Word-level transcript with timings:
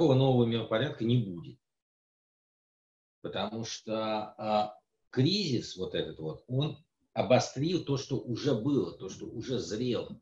никакого 0.00 0.14
нового 0.14 0.46
миропорядка 0.46 1.04
не 1.04 1.18
будет. 1.18 1.58
Потому 3.20 3.64
что 3.64 4.34
а, 4.38 4.78
кризис 5.10 5.76
вот 5.76 5.94
этот 5.94 6.18
вот, 6.20 6.42
он 6.48 6.82
обострил 7.12 7.84
то, 7.84 7.98
что 7.98 8.18
уже 8.18 8.54
было, 8.54 8.96
то, 8.96 9.10
что 9.10 9.26
уже 9.26 9.58
зрело. 9.58 10.18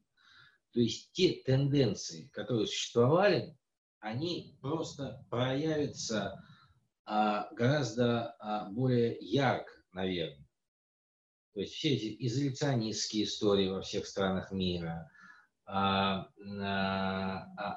То 0.72 0.80
есть 0.80 1.12
те 1.12 1.43
тенденции, 1.44 2.26
которые 2.32 2.66
существовали, 2.66 3.56
они 4.00 4.58
просто 4.61 5.25
проявятся 5.30 6.45
а, 7.04 7.48
гораздо 7.54 8.34
а, 8.40 8.68
более 8.70 9.17
ярко, 9.20 9.70
наверное. 9.92 10.45
То 11.54 11.61
есть 11.61 11.75
все 11.75 11.95
эти 11.95 12.26
изоляционистские 12.26 13.25
истории 13.25 13.68
во 13.68 13.82
всех 13.82 14.06
странах 14.06 14.50
мира, 14.50 15.08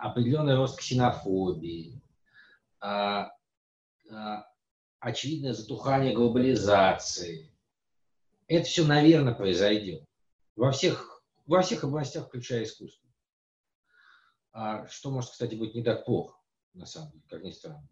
определенный 0.02 0.56
рост 0.56 0.80
ксенофобии, 0.80 2.02
а, 2.80 3.34
очевидное 5.00 5.54
затухание 5.54 6.14
глобализации. 6.16 7.52
Это 8.48 8.66
все, 8.66 8.86
наверное, 8.86 9.34
произойдет 9.34 10.06
во 10.56 10.72
всех, 10.72 11.22
во 11.46 11.62
всех 11.62 11.84
областях, 11.84 12.28
включая 12.28 12.64
искусство. 12.64 13.10
А, 14.54 14.88
что 14.88 15.12
может, 15.12 15.32
кстати, 15.32 15.56
быть 15.56 15.76
не 15.76 15.84
так 15.84 16.06
плохо, 16.06 16.40
на 16.74 16.86
самом 16.86 17.12
деле, 17.12 17.24
как 17.30 17.44
ни 17.44 17.52
странно. 17.52 17.90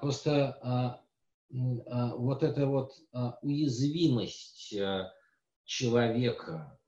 Просто 0.00 1.00
вот 1.50 2.42
эта 2.44 2.66
вот 2.66 2.92
уязвимость 3.42 4.74
человека 5.64 6.78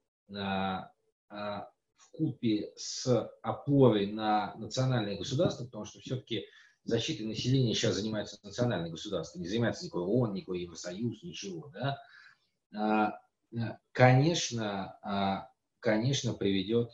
в 1.30 2.10
купе 2.12 2.72
с 2.76 3.30
опорой 3.42 4.06
на 4.12 4.54
национальное 4.56 5.16
государство, 5.16 5.64
потому 5.64 5.84
что 5.84 6.00
все-таки 6.00 6.46
защитой 6.84 7.22
населения 7.22 7.74
сейчас 7.74 7.96
занимается 7.96 8.38
национальное 8.42 8.90
государство, 8.90 9.38
не 9.38 9.48
занимается 9.48 9.84
никакой 9.84 10.02
ООН, 10.02 10.34
никакой 10.34 10.62
Евросоюз, 10.62 11.22
ничего, 11.22 11.68
да, 11.68 11.98
а, 12.74 13.18
а, 13.56 13.78
конечно, 13.92 14.98
а, 15.02 15.50
конечно, 15.80 16.34
приведет 16.34 16.90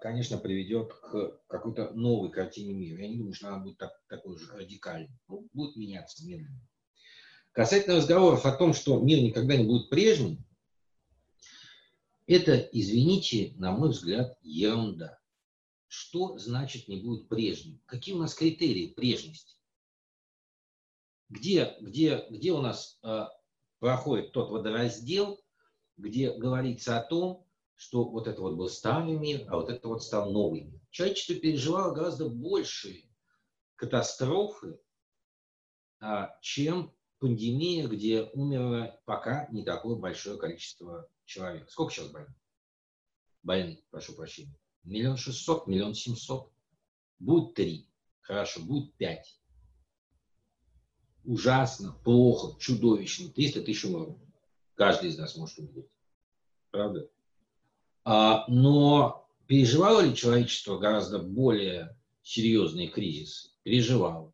конечно, 0.00 0.38
приведет 0.38 0.92
к 0.92 1.38
какой-то 1.46 1.92
новой 1.92 2.32
картине 2.32 2.74
мира. 2.74 3.02
Я 3.02 3.08
не 3.08 3.18
думаю, 3.18 3.32
что 3.32 3.46
она 3.46 3.58
будет 3.58 3.78
так, 3.78 3.92
такой 4.08 4.36
же 4.36 4.52
радикальной. 4.52 5.16
Ну, 5.28 5.48
будет 5.52 5.76
меняться 5.76 6.26
медленно. 6.26 6.60
Касательно 7.52 7.96
разговоров 7.96 8.44
о 8.44 8.50
том, 8.50 8.74
что 8.74 8.98
мир 8.98 9.22
никогда 9.22 9.56
не 9.56 9.64
будет 9.64 9.88
прежним, 9.88 10.44
это, 12.32 12.56
извините, 12.56 13.52
на 13.56 13.72
мой 13.72 13.90
взгляд, 13.90 14.38
ерунда. 14.42 15.18
Что 15.88 16.38
значит 16.38 16.88
не 16.88 16.96
будет 17.02 17.28
прежним? 17.28 17.80
Какие 17.86 18.14
у 18.14 18.18
нас 18.18 18.34
критерии 18.34 18.94
прежности? 18.94 19.56
Где, 21.28 21.76
где, 21.80 22.26
где 22.30 22.52
у 22.52 22.60
нас 22.62 22.98
э, 23.02 23.26
проходит 23.78 24.32
тот 24.32 24.50
водораздел, 24.50 25.40
где 25.96 26.32
говорится 26.32 26.98
о 26.98 27.04
том, 27.04 27.46
что 27.74 28.04
вот 28.04 28.26
это 28.26 28.40
вот 28.40 28.56
был 28.56 28.68
старый 28.68 29.18
мир, 29.18 29.44
а 29.48 29.56
вот 29.56 29.68
это 29.68 29.88
вот 29.88 30.02
стал 30.02 30.30
новый 30.30 30.62
мир. 30.62 30.80
Человечество 30.90 31.34
переживало 31.34 31.94
гораздо 31.94 32.28
большие 32.28 33.10
катастрофы, 33.76 34.80
а, 36.00 36.38
чем 36.40 36.94
пандемия, 37.18 37.88
где 37.88 38.30
умерло 38.34 39.00
пока 39.04 39.48
не 39.50 39.64
такое 39.64 39.96
большое 39.96 40.38
количество 40.38 41.08
человек. 41.24 41.70
Сколько 41.70 41.92
сейчас 41.92 42.08
больных? 42.08 42.36
Больных, 43.42 43.78
прошу 43.90 44.14
прощения. 44.14 44.56
Миллион 44.84 45.16
шестьсот, 45.16 45.66
миллион 45.66 45.94
семьсот. 45.94 46.52
Будет 47.18 47.54
три. 47.54 47.88
Хорошо, 48.20 48.60
будет 48.62 48.94
пять. 48.94 49.38
Ужасно, 51.24 51.92
плохо, 52.04 52.58
чудовищно. 52.58 53.30
300 53.30 53.62
тысяч 53.62 53.84
умрут. 53.84 54.18
Каждый 54.74 55.10
из 55.10 55.18
нас 55.18 55.36
может 55.36 55.58
умереть. 55.58 55.90
Правда? 56.70 57.08
А, 58.04 58.44
но 58.48 59.28
переживало 59.46 60.00
ли 60.00 60.16
человечество 60.16 60.78
гораздо 60.78 61.20
более 61.20 61.96
серьезные 62.22 62.88
кризисы? 62.88 63.50
Переживало. 63.62 64.32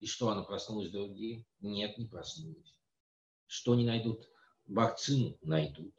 И 0.00 0.06
что, 0.06 0.28
оно 0.28 0.44
проснулось 0.44 0.90
другим? 0.90 1.46
Нет, 1.60 1.98
не 1.98 2.06
проснулось. 2.06 2.74
Что 3.46 3.74
не 3.74 3.84
найдут? 3.84 4.28
Вакцину 4.66 5.38
найдут. 5.42 5.94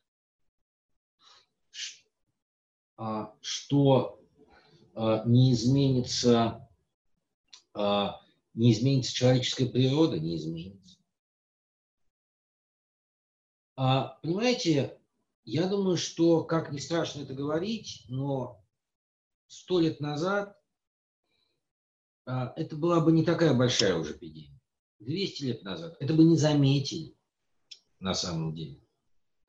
А, 2.97 3.33
что 3.41 4.19
а, 4.93 5.23
не 5.25 5.53
изменится 5.53 6.61
не 8.53 8.71
изменится 8.71 9.13
человеческая 9.13 9.65
природа, 9.65 10.17
не 10.17 10.37
изменится. 10.37 10.97
Понимаете, 13.75 14.97
я 15.43 15.67
думаю, 15.67 15.97
что, 15.97 16.43
как 16.43 16.71
не 16.71 16.79
страшно 16.79 17.21
это 17.21 17.33
говорить, 17.33 18.05
но 18.07 18.63
сто 19.47 19.79
лет 19.79 19.99
назад 19.99 20.57
а, 22.25 22.53
это 22.55 22.75
была 22.75 22.99
бы 22.99 23.11
не 23.11 23.23
такая 23.23 23.53
большая 23.53 23.95
уже 23.95 24.13
эпидемия. 24.13 24.59
200 24.99 25.43
лет 25.43 25.63
назад 25.63 25.95
это 25.99 26.13
бы 26.13 26.23
не 26.23 26.37
заметили 26.37 27.15
на 27.99 28.15
самом 28.15 28.55
деле. 28.55 28.81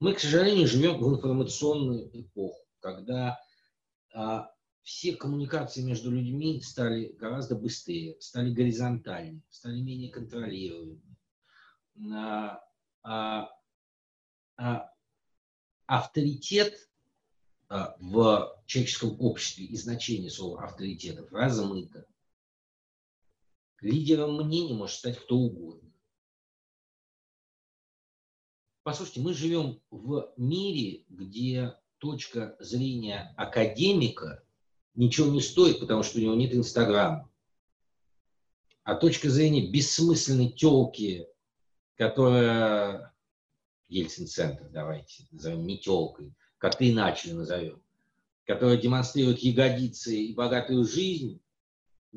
Мы, 0.01 0.13
к 0.13 0.21
сожалению, 0.21 0.67
живем 0.67 0.99
в 0.99 1.15
информационную 1.15 2.11
эпоху, 2.13 2.66
когда 2.95 3.39
а, 4.15 4.51
все 4.83 5.17
коммуникации 5.17 5.83
между 5.83 6.11
людьми 6.11 6.61
стали 6.61 7.09
гораздо 7.19 7.57
быстрее, 7.57 8.17
стали 8.21 8.53
горизонтальнее, 8.53 9.43
стали 9.51 9.81
менее 9.81 10.13
контролируемыми. 10.13 11.17
А, 12.13 12.61
а, 13.03 13.51
а, 14.57 14.93
авторитет 15.87 16.89
а, 17.69 17.97
в 17.99 18.63
человеческом 18.67 19.21
обществе 19.21 19.65
и 19.65 19.77
значение 19.77 20.31
слова 20.31 20.65
авторитетов 20.65 21.33
размыто. 21.33 22.07
Лидером 23.81 24.37
мнений 24.37 24.75
может 24.75 24.99
стать 24.99 25.19
кто 25.19 25.37
угодно. 25.37 25.93
Послушайте, 28.83 29.21
мы 29.21 29.35
живем 29.35 29.81
в 29.91 30.33
мире, 30.37 31.05
где 31.09 31.77
точка 31.99 32.57
зрения 32.59 33.35
академика 33.37 34.43
ничего 34.95 35.31
не 35.31 35.41
стоит, 35.41 35.81
потому 35.81 36.03
что 36.03 36.19
у 36.19 36.23
него 36.23 36.35
нет 36.35 36.55
Инстаграма. 36.55 37.31
А 38.85 38.95
точка 38.95 39.31
зрения 39.31 39.71
бессмысленной 39.71 40.51
телки, 40.51 41.27
которая 41.97 43.13
Ельцин-центр, 43.89 44.69
давайте 44.71 45.27
назовем 45.31 45.67
метелкой, 45.67 46.35
как-то 46.59 46.89
иначе 46.89 47.35
назовем, 47.35 47.83
которая 48.45 48.77
демонстрирует 48.77 49.41
ягодицы 49.41 50.17
и 50.17 50.35
богатую 50.35 50.85
жизнь, 50.85 51.41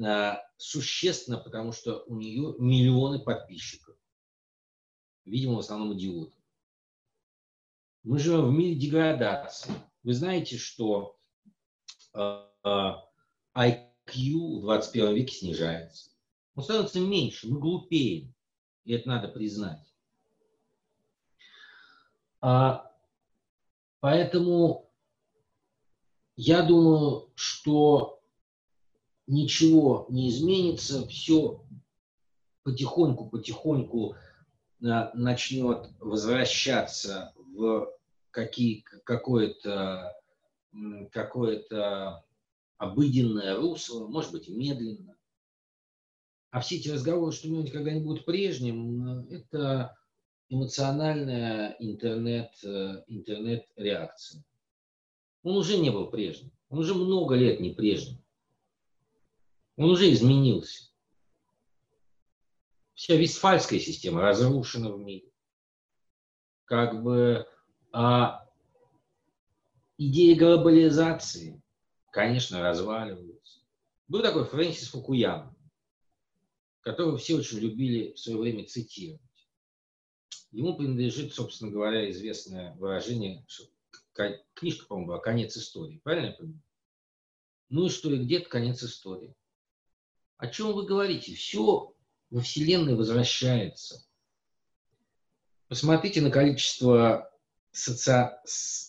э, 0.04 0.34
существенно, 0.58 1.38
потому 1.38 1.72
что 1.72 2.04
у 2.08 2.16
нее 2.16 2.56
миллионы 2.60 3.20
подписчиков. 3.20 3.96
Видимо, 5.26 5.56
в 5.56 5.60
основном 5.60 5.98
идиоты. 5.98 6.39
Мы 8.04 8.20
живем 8.20 8.48
в 8.50 8.54
мире 8.54 8.76
деградации. 8.76 9.72
Вы 10.04 10.14
знаете, 10.14 10.58
что 10.58 11.18
э, 12.14 12.44
э, 12.64 12.92
IQ 13.56 14.60
в 14.60 14.62
21 14.62 15.16
веке 15.16 15.36
снижается. 15.36 16.12
Он 16.56 16.64
становится 16.64 17.00
меньше, 17.00 17.48
мы 17.48 17.60
глупеем. 17.60 18.34
И 18.86 18.94
это 18.94 19.08
надо 19.10 19.28
признать. 19.28 19.94
А, 22.42 22.92
поэтому 24.00 24.90
я 26.36 26.64
думаю, 26.64 27.32
что 27.36 28.22
ничего 29.28 30.06
не 30.10 30.30
изменится, 30.30 31.06
все 31.08 31.64
потихоньку-потихоньку 32.64 34.16
а, 34.84 35.12
начнет 35.14 35.90
возвращаться 36.00 37.34
в 37.36 37.92
какие, 38.32 38.82
какое-то 38.82 40.16
какое-то 41.12 42.24
обыденное 42.78 43.56
русло, 43.56 44.08
может 44.08 44.32
быть, 44.32 44.48
медленно. 44.50 45.16
А 46.52 46.62
все 46.62 46.78
эти 46.78 46.90
разговоры, 46.90 47.32
что 47.32 47.50
мир 47.50 47.64
никогда 47.64 47.92
не 47.92 48.02
будет 48.02 48.26
прежним, 48.26 49.28
это 49.30 49.96
эмоциональная 50.50 51.76
интернет, 51.80 52.52
э, 52.64 53.04
интернет-реакция. 53.08 54.44
Он 55.44 55.58
уже 55.58 55.78
не 55.78 55.92
был 55.92 56.10
прежним. 56.10 56.52
Он 56.70 56.80
уже 56.80 56.96
много 56.96 57.36
лет 57.36 57.60
не 57.60 57.72
прежним. 57.72 58.24
Он 59.76 59.92
уже 59.92 60.12
изменился. 60.12 60.90
Вся 62.96 63.16
вестфальская 63.16 63.80
система 63.80 64.22
разрушена 64.22 64.92
в 64.92 65.00
мире. 65.00 65.32
Как 66.66 67.02
бы 67.02 67.48
а 67.92 68.48
идея 69.98 70.38
глобализации, 70.38 71.62
конечно, 72.12 72.62
разваливается. 72.62 73.62
Был 74.08 74.22
такой 74.22 74.46
Фрэнсис 74.46 74.90
Фукуяма, 74.90 75.56
которого 76.82 77.18
все 77.18 77.36
очень 77.36 77.60
любили 77.60 78.14
в 78.14 78.20
свое 78.20 78.40
время 78.40 78.66
цитировать. 78.66 79.22
Ему 80.52 80.76
принадлежит, 80.76 81.34
собственно 81.34 81.72
говоря, 81.72 82.10
известное 82.10 82.76
выражение, 82.76 83.46
что 83.48 83.66
книжка, 84.54 84.88
по-моему, 84.88 85.08
была 85.08 85.20
«Конец 85.20 85.56
истории». 85.56 86.02
Правильно 86.04 86.28
я 86.28 86.34
понимаю? 86.34 86.62
Ну 87.70 87.86
и 87.86 87.90
что, 87.90 88.12
и 88.12 88.18
где-то 88.18 88.50
конец 88.50 88.84
истории. 88.84 89.36
О 90.38 90.48
чем 90.48 90.74
вы 90.74 90.86
говорите? 90.86 91.36
Все 91.36 91.94
во 92.32 92.42
Вселенной 92.42 92.96
возвращается. 92.96 94.06
Посмотрите 95.68 96.22
на 96.22 96.32
количество 96.32 97.29
соци... 97.72 98.32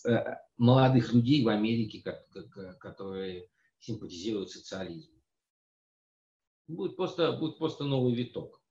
Э, 0.07 0.37
молодых 0.57 1.13
людей 1.13 1.43
в 1.43 1.47
Америке, 1.47 2.01
которые 2.79 3.49
симпатизируют 3.79 4.51
социализму. 4.51 5.19
Будет 6.67 6.95
просто, 6.95 7.33
будет 7.33 7.57
просто 7.57 7.83
новый 7.83 8.13
виток. 8.13 8.61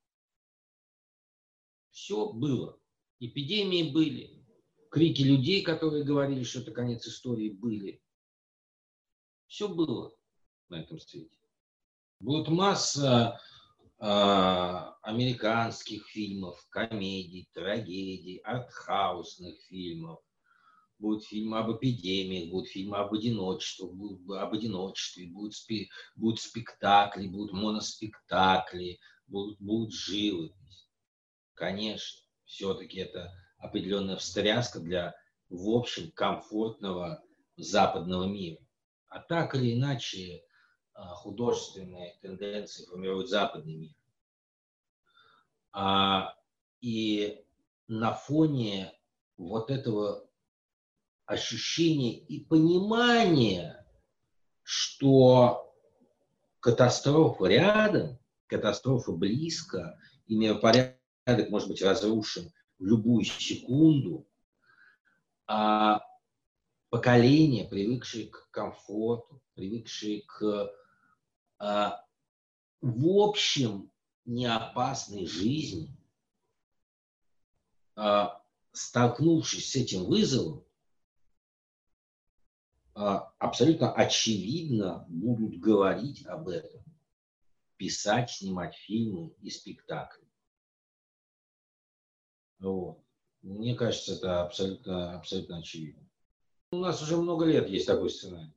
Все 1.91 2.33
было. 2.33 2.81
Эпидемии 3.19 3.93
были, 3.93 4.47
крики 4.91 5.23
людей, 5.23 5.63
которые 5.63 6.05
говорили, 6.05 6.45
что 6.45 6.61
это 6.61 6.71
конец 6.71 7.07
истории, 7.07 7.51
были. 7.51 8.03
Все 9.47 9.69
было 9.69 10.15
на 10.69 10.81
этом 10.81 10.99
свете. 11.01 11.37
Будет 12.21 12.49
масса 12.49 13.41
американских 14.01 16.07
фильмов, 16.07 16.65
комедий, 16.71 17.49
трагедий, 17.53 18.41
артхаусных 18.45 19.57
фильмов. 19.69 20.21
Будут 20.99 21.25
фильмы 21.25 21.59
об 21.59 21.77
эпидемиях, 21.77 22.51
будут 22.51 22.69
фильмы 22.69 22.99
об 22.99 23.15
одиночестве, 23.15 23.87
будут, 23.87 24.37
об 24.37 24.53
одиночестве, 24.53 25.29
будут, 25.29 25.55
спи, 25.55 25.91
будут 26.15 26.41
спектакли, 26.41 27.27
будут 27.27 27.53
моноспектакли, 27.53 28.99
будут, 29.27 29.59
будут 29.61 29.93
живопись. 29.93 30.89
Конечно, 31.55 32.23
все-таки 32.45 32.99
это 32.99 33.33
определенная 33.59 34.17
встряска 34.17 34.81
для, 34.81 35.15
в 35.49 35.71
общем, 35.71 36.11
комфортного 36.13 37.23
западного 37.57 38.25
мира. 38.25 38.61
А 39.09 39.21
так 39.21 39.55
или 39.55 39.75
иначе, 39.75 40.37
а, 40.37 40.50
художественные 40.95 42.19
тенденции 42.21 42.85
формируют 42.87 43.29
западный 43.29 43.75
мир. 43.75 43.95
А, 45.73 46.35
и 46.81 47.45
на 47.89 48.13
фоне 48.13 48.93
вот 49.37 49.71
этого 49.71 50.27
ощущения 51.27 52.19
и 52.19 52.45
понимания, 52.45 53.87
что 54.63 55.75
катастрофа 56.61 57.47
рядом, 57.47 58.19
катастрофа 58.47 59.13
близко, 59.13 59.99
и 60.27 60.37
миропорядок 60.37 60.99
может 61.51 61.69
быть 61.69 61.83
разрушен 61.83 62.53
в 62.79 62.85
любую 62.85 63.25
секунду, 63.25 64.27
а 65.47 66.01
поколения, 66.89 67.65
привыкшие 67.65 68.27
к 68.27 68.49
комфорту, 68.51 69.41
привыкшие 69.55 70.23
к 70.23 70.43
а, 70.43 70.71
в 71.61 71.89
общем 72.81 73.91
неопасной 74.25 75.27
жизни, 75.27 75.95
а, 77.97 78.43
столкнувшись 78.73 79.71
с 79.73 79.77
этим 79.77 80.05
вызовом, 80.05 80.65
а, 82.95 83.33
абсолютно 83.39 83.93
очевидно 83.93 85.05
будут 85.09 85.59
говорить 85.59 86.25
об 86.27 86.49
этом, 86.49 86.83
писать, 87.77 88.31
снимать 88.31 88.75
фильмы 88.75 89.35
и 89.41 89.51
спектакли. 89.51 90.27
Вот. 92.59 93.03
Мне 93.43 93.75
кажется, 93.75 94.15
это 94.15 94.43
абсолютно, 94.43 95.17
абсолютно 95.17 95.59
очевидно. 95.59 96.07
У 96.73 96.77
нас 96.77 97.03
уже 97.03 97.17
много 97.17 97.47
лет 97.47 97.69
есть 97.69 97.87
такой 97.87 98.11
сценарий. 98.11 98.55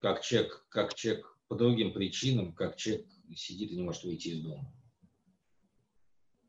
Как 0.00 0.22
человек, 0.22 0.66
как 0.68 0.94
человек 0.94 1.39
по 1.50 1.56
другим 1.56 1.92
причинам, 1.92 2.52
как 2.52 2.76
человек 2.76 3.08
сидит 3.34 3.72
и 3.72 3.76
не 3.76 3.82
может 3.82 4.04
выйти 4.04 4.28
из 4.28 4.40
дома. 4.40 4.72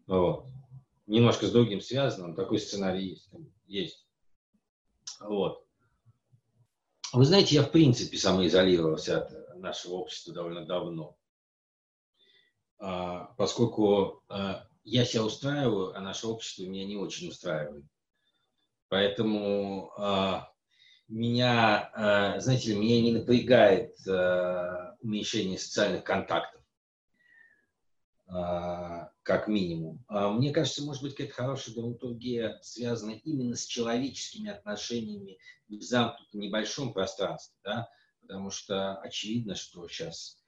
Вот. 0.05 0.45
Немножко 1.07 1.47
с 1.47 1.51
другим 1.51 1.81
связано, 1.81 2.35
такой 2.35 2.59
сценарий 2.59 3.09
есть. 3.09 3.27
есть. 3.65 4.07
Вот. 5.19 5.65
Вы 7.13 7.25
знаете, 7.25 7.55
я 7.55 7.63
в 7.63 7.71
принципе 7.71 8.15
самоизолировался 8.15 9.23
от 9.23 9.57
нашего 9.57 9.93
общества 9.95 10.35
довольно 10.35 10.67
давно, 10.67 11.17
а, 12.77 13.33
поскольку 13.37 14.23
а, 14.29 14.67
я 14.83 15.03
себя 15.03 15.25
устраиваю, 15.25 15.97
а 15.97 15.99
наше 15.99 16.27
общество 16.27 16.61
меня 16.61 16.85
не 16.85 16.95
очень 16.95 17.29
устраивает. 17.29 17.85
Поэтому 18.87 19.93
а, 19.97 20.53
меня, 21.07 22.37
знаете 22.39 22.69
ли, 22.69 22.79
меня 22.79 23.01
не 23.01 23.11
напрягает 23.13 23.97
уменьшение 25.01 25.57
социальных 25.57 26.03
контактов, 26.03 26.61
а, 28.27 29.11
как 29.23 29.47
минимум. 29.47 30.03
А 30.07 30.31
мне 30.31 30.51
кажется, 30.51 30.83
может 30.83 31.03
быть, 31.03 31.15
какая-то 31.15 31.33
хорошая 31.33 31.75
драматургия 31.75 32.59
связана 32.61 33.11
именно 33.11 33.55
с 33.55 33.65
человеческими 33.65 34.49
отношениями 34.49 35.37
в 35.67 35.81
замкнутом 35.81 36.39
небольшом 36.39 36.93
пространстве, 36.93 37.55
да? 37.63 37.89
потому 38.21 38.49
что 38.49 38.95
очевидно, 38.97 39.55
что 39.55 39.87
сейчас 39.87 40.41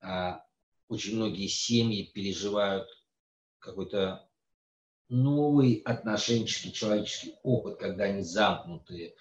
а, 0.00 0.42
очень 0.88 1.16
многие 1.16 1.48
семьи 1.48 2.10
переживают 2.12 2.88
какой-то 3.58 4.28
новый 5.08 5.82
отношенческий 5.84 6.72
человеческий 6.72 7.36
опыт, 7.42 7.78
когда 7.78 8.04
они 8.04 8.22
замкнуты 8.22 9.14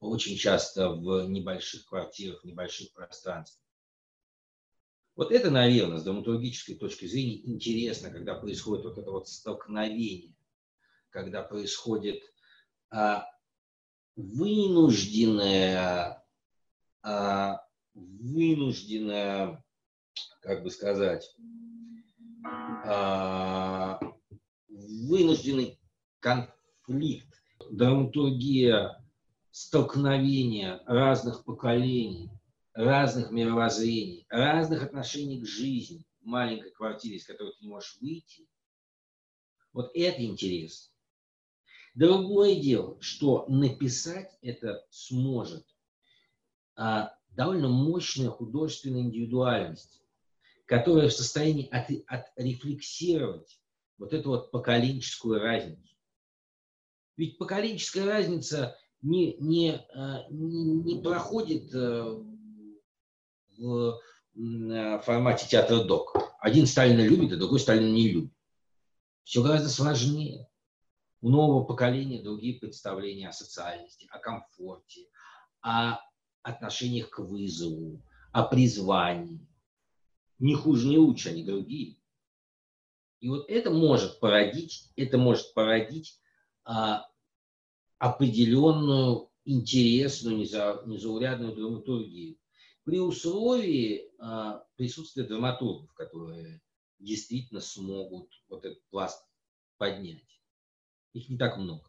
очень 0.00 0.36
часто 0.36 0.90
в 0.90 1.28
небольших 1.28 1.86
квартирах, 1.86 2.42
в 2.42 2.46
небольших 2.46 2.92
пространствах. 2.92 3.65
Вот 5.16 5.32
это, 5.32 5.50
наверное, 5.50 5.98
с 5.98 6.04
драматургической 6.04 6.76
точки 6.76 7.06
зрения 7.06 7.40
интересно, 7.48 8.10
когда 8.10 8.34
происходит 8.34 8.84
вот 8.84 8.98
это 8.98 9.10
вот 9.10 9.28
столкновение, 9.28 10.34
когда 11.08 11.42
происходит 11.42 12.22
а, 12.90 13.26
вынужденное, 14.14 16.22
а, 17.02 17.62
вынужденное, 17.94 19.64
как 20.42 20.62
бы 20.62 20.70
сказать, 20.70 21.34
а, 22.84 23.98
вынужденный 24.68 25.80
конфликт, 26.20 27.40
драматургия 27.70 29.02
столкновения 29.50 30.82
разных 30.84 31.42
поколений, 31.44 32.35
разных 32.76 33.30
мировоззрений, 33.30 34.26
разных 34.28 34.82
отношений 34.82 35.40
к 35.40 35.46
жизни 35.46 36.04
в 36.20 36.26
маленькой 36.26 36.70
квартире, 36.72 37.16
из 37.16 37.26
которой 37.26 37.52
ты 37.52 37.62
не 37.62 37.68
можешь 37.68 37.96
выйти, 38.00 38.46
вот 39.72 39.90
это 39.94 40.22
интересно. 40.22 40.92
Другое 41.94 42.60
дело, 42.60 43.00
что 43.00 43.46
написать 43.48 44.36
это 44.42 44.84
сможет 44.90 45.66
а, 46.74 47.16
довольно 47.30 47.68
мощная 47.68 48.28
художественная 48.28 49.00
индивидуальность, 49.00 50.02
которая 50.66 51.08
в 51.08 51.14
состоянии 51.14 51.70
от, 51.70 51.90
отрефлексировать 52.06 53.58
вот 53.96 54.12
эту 54.12 54.28
вот 54.28 54.50
поколенческую 54.50 55.40
разницу. 55.40 55.96
Ведь 57.16 57.38
поколенческая 57.38 58.04
разница 58.04 58.76
не, 59.00 59.38
не, 59.38 59.76
а, 59.94 60.26
не, 60.28 60.64
не 60.64 61.02
проходит 61.02 61.74
э, 61.74 62.22
в 63.58 64.00
э, 64.34 65.00
формате 65.00 65.46
театра 65.48 65.84
док. 65.84 66.16
Один 66.40 66.66
Сталина 66.66 67.00
любит, 67.00 67.32
а 67.32 67.36
другой 67.36 67.60
Сталина 67.60 67.90
не 67.90 68.08
любит. 68.08 68.32
Все 69.24 69.42
гораздо 69.42 69.68
сложнее. 69.68 70.48
У 71.20 71.30
нового 71.30 71.64
поколения 71.64 72.22
другие 72.22 72.60
представления 72.60 73.28
о 73.28 73.32
социальности, 73.32 74.06
о 74.10 74.18
комфорте, 74.18 75.08
о 75.60 75.98
отношениях 76.42 77.10
к 77.10 77.18
вызову, 77.18 78.02
о 78.32 78.44
призвании. 78.44 79.40
Не 80.38 80.54
хуже, 80.54 80.88
не 80.88 80.98
лучше, 80.98 81.30
они 81.30 81.42
другие. 81.42 81.96
И 83.20 83.28
вот 83.28 83.48
это 83.48 83.70
может 83.70 84.20
породить, 84.20 84.92
это 84.94 85.18
может 85.18 85.54
породить 85.54 86.20
а, 86.64 87.06
определенную 87.98 89.30
интересную, 89.44 90.38
незаурядную 90.38 91.56
драматургию 91.56 92.36
при 92.86 93.00
условии 93.00 94.12
а, 94.20 94.64
присутствия 94.76 95.24
драматургов, 95.24 95.92
которые 95.94 96.62
действительно 97.00 97.60
смогут 97.60 98.30
вот 98.48 98.64
этот 98.64 98.80
пласт 98.90 99.26
поднять. 99.76 100.40
Их 101.12 101.28
не 101.28 101.36
так 101.36 101.56
много. 101.58 101.82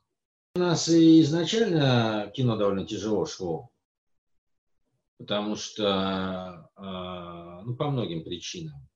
У 0.55 0.59
нас 0.59 0.89
изначально 0.89 2.31
кино 2.35 2.57
довольно 2.57 2.85
тяжело 2.85 3.27
шло. 3.27 3.69
потому 5.19 5.55
что, 5.55 6.67
а, 6.75 7.61
ну, 7.61 7.75
по 7.75 7.91
многим 7.91 8.23
причинам. 8.23 8.89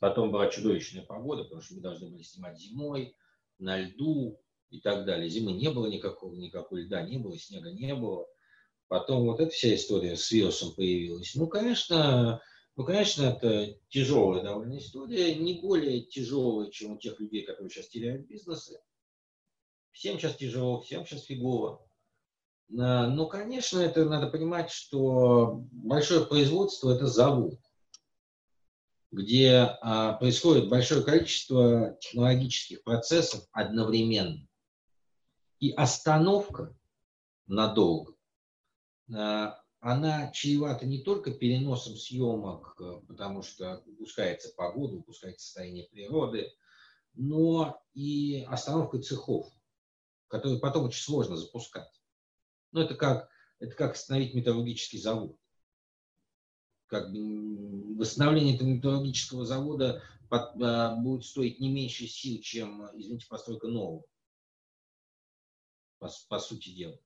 Потом 0.00 0.30
была 0.30 0.48
чудовищная 0.48 1.04
погода, 1.06 1.44
потому 1.44 1.62
что 1.62 1.74
мы 1.74 1.80
должны 1.80 2.10
были 2.10 2.22
снимать 2.22 2.58
зимой, 2.58 3.16
на 3.58 3.78
льду 3.78 4.38
и 4.68 4.78
так 4.78 5.06
далее. 5.06 5.30
Зимы 5.30 5.52
не 5.52 5.70
было 5.70 5.86
никакого, 5.86 6.34
никакого 6.34 6.80
льда 6.80 7.00
не 7.00 7.16
было, 7.16 7.38
снега 7.38 7.70
не 7.72 7.94
было. 7.94 8.26
Потом 8.88 9.24
вот 9.24 9.40
эта 9.40 9.50
вся 9.50 9.74
история 9.74 10.16
с 10.16 10.30
вирусом 10.30 10.72
появилась. 10.72 11.34
Ну, 11.34 11.46
конечно, 11.46 12.40
ну, 12.76 12.84
конечно, 12.84 13.24
это 13.24 13.78
тяжелая 13.88 14.42
довольно 14.42 14.78
история, 14.78 15.34
не 15.36 15.54
более 15.54 16.02
тяжелая, 16.02 16.70
чем 16.70 16.92
у 16.92 16.98
тех 16.98 17.18
людей, 17.18 17.42
которые 17.42 17.70
сейчас 17.70 17.88
теряют 17.88 18.26
бизнесы. 18.26 18.80
Всем 19.92 20.18
сейчас 20.18 20.36
тяжело, 20.36 20.80
всем 20.80 21.06
сейчас 21.06 21.24
фигово. 21.24 21.86
А, 22.78 23.06
Но, 23.08 23.26
конечно, 23.26 23.78
это 23.78 24.04
надо 24.04 24.26
понимать, 24.26 24.70
что 24.70 25.64
большое 25.70 26.26
производство– 26.26 26.90
это 26.94 27.06
завод, 27.06 27.60
где 29.12 29.76
а, 29.80 30.14
происходит 30.14 30.68
большое 30.68 31.04
количество 31.04 31.96
технологических 32.00 32.82
процессов 32.82 33.46
одновременно. 33.52 34.46
И 35.60 35.70
остановка 35.70 36.76
надолго 37.46 38.13
она 39.84 40.30
чревата 40.30 40.86
не 40.86 41.02
только 41.02 41.30
переносом 41.30 41.96
съемок, 41.96 42.74
э, 42.80 43.02
потому 43.06 43.42
что 43.42 43.82
упускается 43.84 44.50
погода, 44.56 44.96
упускается 44.96 45.44
состояние 45.44 45.86
природы, 45.90 46.50
но 47.12 47.78
и 47.92 48.46
остановкой 48.48 49.02
цехов, 49.02 49.46
которые 50.28 50.58
потом 50.58 50.86
очень 50.86 51.02
сложно 51.02 51.36
запускать. 51.36 52.00
Ну, 52.72 52.80
это 52.80 52.94
как, 52.94 53.28
это 53.58 53.74
как 53.76 53.92
остановить 53.92 54.32
металлургический 54.32 54.98
завод. 54.98 55.36
Как 56.86 57.12
бы 57.12 57.94
восстановление 57.98 58.54
этого 58.54 58.68
металлургического 58.68 59.44
завода 59.44 60.02
под, 60.30 60.62
а, 60.62 60.96
будет 60.96 61.26
стоить 61.26 61.60
не 61.60 61.70
меньше 61.70 62.06
сил, 62.06 62.40
чем, 62.40 62.88
извините, 62.98 63.26
постройка 63.28 63.68
нового. 63.68 64.06
По, 65.98 66.10
по 66.30 66.38
сути 66.38 66.70
дела. 66.70 66.98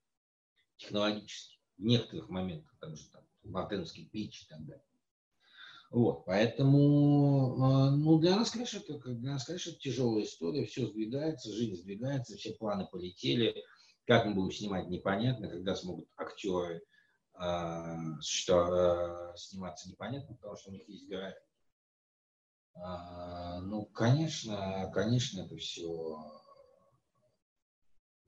Технологически 0.76 1.58
в 1.79 1.85
некоторых 1.85 2.29
моментах, 2.29 2.75
там 2.81 2.97
же 2.97 3.09
там, 3.09 3.23
Ватенский 3.45 4.07
пич 4.07 4.43
и 4.43 4.49
так 4.49 4.65
далее. 4.67 4.85
Вот, 5.91 6.27
поэтому, 6.27 7.63
а, 7.63 7.91
ну, 7.91 8.19
для 8.19 8.37
нас, 8.37 8.51
конечно, 8.51 8.79
это, 8.79 8.99
для 9.15 9.33
нас, 9.33 9.45
конечно, 9.45 9.71
это 9.71 9.79
тяжелая 9.79 10.25
история, 10.25 10.67
все 10.67 10.87
сдвигается, 10.87 11.53
жизнь 11.53 11.77
сдвигается, 11.77 12.37
все 12.37 12.53
планы 12.53 12.87
полетели, 12.87 13.65
как 14.07 14.27
мы 14.27 14.35
будем 14.35 14.53
снимать, 14.53 14.89
непонятно, 14.89 15.49
когда 15.49 15.75
смогут 15.75 16.09
актеры 16.17 16.83
э, 17.41 17.97
что, 18.21 19.33
э, 19.33 19.37
сниматься, 19.37 19.89
непонятно, 19.89 20.35
потому 20.35 20.57
что 20.57 20.71
у 20.71 20.73
них 20.75 20.87
есть 20.89 21.09
график. 21.09 21.43
Э, 22.75 23.61
ну, 23.63 23.87
конечно, 23.87 24.91
конечно, 24.93 25.41
это 25.41 25.57
все 25.57 26.38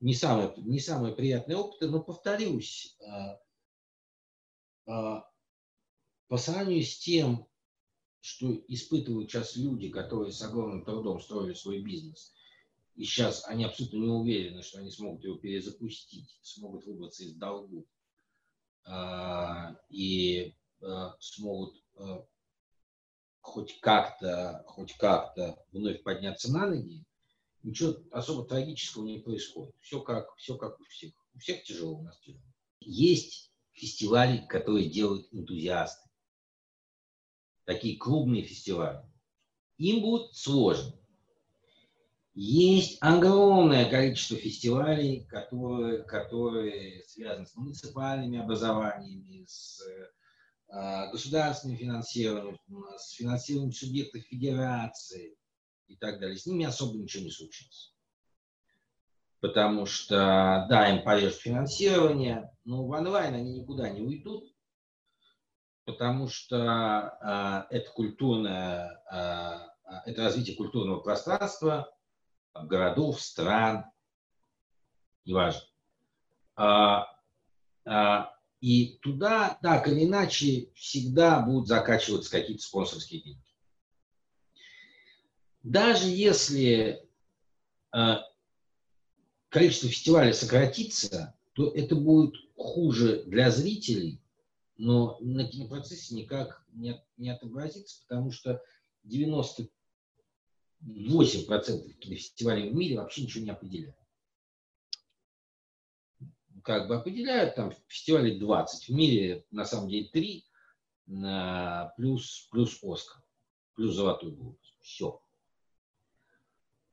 не 0.01 0.15
самые, 0.15 0.53
не 0.57 0.79
самые 0.79 1.15
приятные 1.15 1.57
опыты, 1.57 1.87
но 1.87 2.01
повторюсь, 2.01 2.97
а, 3.05 3.39
а, 4.87 5.29
по 6.27 6.37
сравнению 6.37 6.83
с 6.83 6.97
тем, 6.97 7.47
что 8.19 8.51
испытывают 8.67 9.29
сейчас 9.29 9.55
люди, 9.55 9.89
которые 9.89 10.31
с 10.31 10.41
огромным 10.41 10.83
трудом 10.83 11.21
строили 11.21 11.53
свой 11.53 11.81
бизнес, 11.81 12.33
и 12.95 13.03
сейчас 13.03 13.45
они 13.47 13.63
абсолютно 13.63 13.97
не 13.97 14.09
уверены, 14.09 14.63
что 14.63 14.79
они 14.79 14.91
смогут 14.91 15.23
его 15.23 15.37
перезапустить, 15.37 16.37
смогут 16.41 16.85
выбраться 16.85 17.23
из 17.23 17.35
долгов 17.35 17.85
а, 18.83 19.77
и 19.89 20.55
смогут 21.19 21.75
хоть 23.39 23.79
как-то, 23.81 24.63
хоть 24.67 24.93
как-то 24.97 25.63
вновь 25.71 26.01
подняться 26.01 26.51
на 26.51 26.67
ноги, 26.67 27.05
ничего 27.63 27.95
особо 28.11 28.45
трагического 28.45 29.05
не 29.05 29.19
происходит. 29.19 29.75
Все 29.79 30.01
как, 30.01 30.35
все 30.37 30.57
как 30.57 30.79
у 30.79 30.83
всех. 30.85 31.13
У 31.33 31.39
всех 31.39 31.63
тяжело, 31.63 31.99
у 31.99 32.03
нас 32.03 32.19
тяжело. 32.19 32.41
Есть 32.79 33.51
фестивали, 33.73 34.45
которые 34.47 34.89
делают 34.89 35.27
энтузиасты. 35.31 36.09
Такие 37.65 37.97
клубные 37.97 38.43
фестивали. 38.43 39.05
Им 39.77 40.01
будет 40.01 40.35
сложно. 40.35 40.93
Есть 42.33 42.97
огромное 43.01 43.89
количество 43.89 44.37
фестивалей, 44.37 45.25
которые, 45.25 46.03
которые 46.03 47.03
связаны 47.05 47.45
с 47.45 47.55
муниципальными 47.55 48.39
образованиями, 48.39 49.45
с 49.45 49.81
э, 50.69 51.11
государственным 51.11 51.77
финансированием, 51.77 52.57
с 52.97 53.11
финансированием 53.11 53.73
субъектов 53.73 54.21
федерации, 54.21 55.35
и 55.93 55.95
так 55.97 56.19
далее, 56.19 56.37
с 56.37 56.45
ними 56.45 56.65
особо 56.65 56.97
ничего 56.97 57.23
не 57.23 57.31
случится. 57.31 57.91
Потому 59.39 59.85
что, 59.85 60.67
да, 60.69 60.89
им 60.89 61.03
порежут 61.03 61.39
финансирование, 61.39 62.51
но 62.63 62.85
в 62.85 62.89
онлайн 62.91 63.33
они 63.33 63.59
никуда 63.59 63.89
не 63.89 64.01
уйдут, 64.01 64.53
потому 65.85 66.27
что 66.27 67.67
э, 67.69 67.75
это 67.75 67.91
культурное, 67.91 69.01
э, 69.11 69.71
это 70.05 70.23
развитие 70.23 70.55
культурного 70.55 70.99
пространства, 70.99 71.91
городов, 72.53 73.19
стран, 73.19 73.85
неважно. 75.25 75.61
А, 76.55 77.07
а, 77.85 78.33
и 78.59 78.99
туда, 79.01 79.57
так 79.61 79.87
или 79.87 80.05
иначе, 80.05 80.71
всегда 80.75 81.39
будут 81.39 81.67
закачиваться 81.67 82.29
какие-то 82.29 82.63
спонсорские 82.63 83.21
деньги. 83.21 83.50
Даже 85.63 86.07
если 86.07 87.07
э, 87.93 88.15
количество 89.49 89.89
фестивалей 89.89 90.33
сократится, 90.33 91.35
то 91.53 91.71
это 91.71 91.95
будет 91.95 92.35
хуже 92.55 93.23
для 93.25 93.51
зрителей, 93.51 94.19
но 94.77 95.17
на 95.19 95.47
кинопроцессе 95.47 96.15
никак 96.15 96.65
не, 96.71 97.03
не 97.17 97.29
отобразится, 97.29 98.01
потому 98.07 98.31
что 98.31 98.63
98% 99.05 99.67
кинофестивалей 101.99 102.69
в 102.69 102.75
мире 102.75 102.97
вообще 102.97 103.23
ничего 103.23 103.43
не 103.43 103.51
определяют. 103.51 103.95
Как 106.63 106.87
бы 106.87 106.95
определяют, 106.95 107.55
там 107.55 107.73
фестивалей 107.87 108.39
20, 108.39 108.87
в 108.87 108.93
мире 108.93 109.45
на 109.51 109.65
самом 109.65 109.89
деле 109.89 110.09
3, 110.09 110.45
плюс, 111.97 112.47
плюс 112.51 112.79
Оскар, 112.83 113.21
плюс 113.75 113.95
Золотой 113.95 114.31
глобус. 114.31 114.75
Все. 114.79 115.21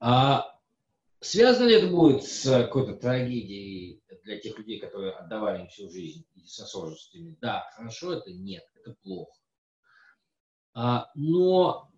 А 0.01 0.59
связано 1.21 1.69
ли 1.69 1.75
это 1.75 1.89
будет 1.89 2.25
с 2.25 2.45
какой-то 2.45 2.95
трагедией 2.95 4.03
для 4.25 4.39
тех 4.39 4.57
людей, 4.59 4.79
которые 4.79 5.13
отдавали 5.13 5.63
им 5.63 5.69
всю 5.69 5.91
жизнь 5.91 6.25
и 6.35 6.45
со 6.45 6.67
сложностями? 6.67 7.37
Да, 7.41 7.69
хорошо 7.75 8.13
это? 8.13 8.33
Нет, 8.33 8.65
это 8.75 8.95
плохо. 9.03 9.33
А, 10.75 11.11
но 11.15 11.91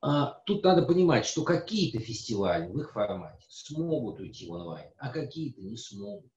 а, 0.00 0.40
тут 0.46 0.64
надо 0.64 0.82
понимать, 0.82 1.26
что 1.26 1.44
какие-то 1.44 1.98
фестивали 1.98 2.70
в 2.70 2.78
их 2.78 2.92
формате 2.92 3.44
смогут 3.48 4.20
уйти 4.20 4.46
в 4.46 4.52
онлайн, 4.52 4.90
а 4.98 5.10
какие-то 5.10 5.60
не 5.62 5.76
смогут. 5.76 6.30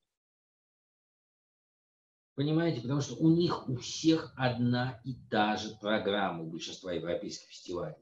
Понимаете, 2.36 2.82
потому 2.82 3.02
что 3.02 3.16
у 3.16 3.30
них 3.30 3.68
у 3.68 3.78
всех 3.78 4.34
одна 4.38 5.02
и 5.04 5.16
та 5.30 5.56
же 5.58 5.76
программа 5.82 6.44
у 6.44 6.52
большинства 6.52 6.94
европейских 6.94 7.50
фестивалей. 7.50 7.96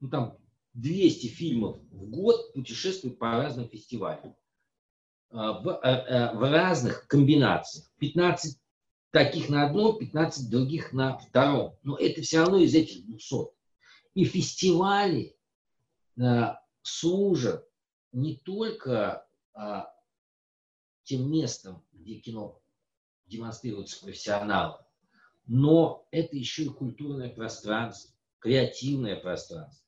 Ну, 0.00 0.08
там 0.08 0.38
200 0.76 1.26
фильмов 1.28 1.78
в 1.90 2.10
год 2.10 2.52
путешествуют 2.52 3.18
по 3.18 3.30
разным 3.32 3.68
фестивалям. 3.68 4.36
А, 5.30 5.60
в, 5.60 5.68
э, 5.68 5.88
э, 5.88 6.36
в 6.36 6.42
разных 6.42 7.06
комбинациях. 7.08 7.90
15 7.98 8.60
таких 9.10 9.48
на 9.48 9.66
одном, 9.66 9.98
15 9.98 10.50
других 10.50 10.92
на 10.92 11.16
втором. 11.18 11.78
Но 11.82 11.96
это 11.96 12.20
все 12.20 12.40
равно 12.40 12.58
из 12.58 12.74
этих 12.74 13.04
200. 13.06 13.48
И 14.14 14.24
фестивали 14.24 15.36
служат 16.80 17.68
не 18.12 18.36
только 18.36 19.26
а, 19.52 19.92
тем 21.02 21.30
местом, 21.30 21.84
где 21.92 22.14
кино 22.14 22.62
демонстрируется 23.26 24.00
профессионалам, 24.02 24.80
но 25.46 26.08
это 26.12 26.34
еще 26.34 26.62
и 26.62 26.68
культурное 26.68 27.28
пространство, 27.28 28.14
креативное 28.38 29.16
пространство 29.16 29.85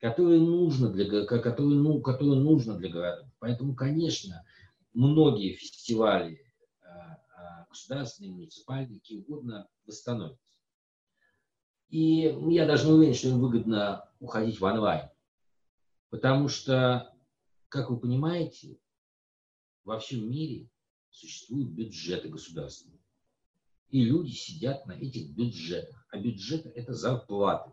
которое 0.00 0.38
нужно 0.38 0.90
для, 0.90 1.24
которое, 1.24 1.74
ну, 1.74 2.00
которое 2.00 2.40
нужно 2.40 2.76
для 2.76 2.88
городов. 2.88 3.28
Поэтому, 3.38 3.74
конечно, 3.74 4.44
многие 4.94 5.54
фестивали 5.54 6.40
а, 6.82 7.18
а, 7.36 7.66
государственные, 7.68 8.32
муниципальные, 8.32 9.00
какие 9.00 9.18
угодно, 9.18 9.68
восстановятся. 9.86 10.54
И 11.88 12.36
я 12.50 12.66
даже 12.66 12.86
не 12.86 12.92
уверен, 12.92 13.14
что 13.14 13.28
им 13.28 13.40
выгодно 13.40 14.08
уходить 14.20 14.60
в 14.60 14.64
онлайн. 14.64 15.08
Потому 16.10 16.48
что, 16.48 17.14
как 17.68 17.90
вы 17.90 17.98
понимаете, 17.98 18.78
во 19.84 19.98
всем 19.98 20.30
мире 20.30 20.70
существуют 21.10 21.70
бюджеты 21.70 22.28
государственные. 22.28 23.00
И 23.88 24.04
люди 24.04 24.32
сидят 24.32 24.86
на 24.86 24.92
этих 24.92 25.30
бюджетах. 25.30 26.06
А 26.10 26.18
бюджеты– 26.18 26.68
это 26.74 26.92
зарплаты. 26.92 27.72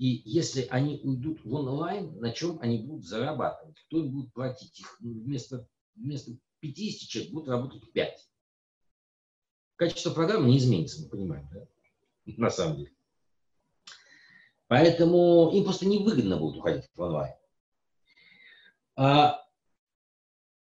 И 0.00 0.22
если 0.24 0.66
они 0.70 0.98
уйдут 1.04 1.44
в 1.44 1.52
онлайн, 1.52 2.18
на 2.20 2.32
чем 2.32 2.58
они 2.62 2.78
будут 2.78 3.04
зарабатывать? 3.04 3.78
Кто 3.80 3.98
им 3.98 4.10
будет 4.10 4.32
платить 4.32 4.80
их? 4.80 4.96
Вместо, 4.98 5.68
вместо 5.94 6.32
50 6.60 7.06
человек 7.06 7.32
будут 7.34 7.48
работать 7.50 7.92
5. 7.92 8.28
Качество 9.76 10.10
программы 10.12 10.48
не 10.48 10.56
изменится, 10.56 11.02
мы 11.02 11.10
понимаем, 11.10 11.46
да? 11.52 11.66
На 12.24 12.48
самом 12.48 12.78
деле. 12.78 12.92
Поэтому 14.68 15.50
им 15.52 15.64
просто 15.64 15.84
невыгодно 15.84 16.38
будет 16.38 16.56
уходить 16.56 16.88
в 16.94 17.00
онлайн. 17.02 17.34
А, 18.96 19.44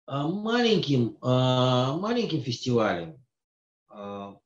а 0.05 0.27
маленьким, 0.29 1.17
а, 1.19 1.98
маленьким 1.98 2.41
фестивалем 2.41 3.22
а, 3.89 4.39